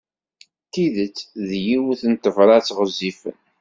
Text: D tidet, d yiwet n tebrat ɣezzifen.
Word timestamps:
D 0.63 0.67
tidet, 0.71 1.17
d 1.47 1.49
yiwet 1.65 2.01
n 2.11 2.13
tebrat 2.15 2.67
ɣezzifen. 2.77 3.37